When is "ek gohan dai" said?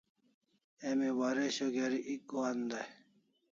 2.13-2.87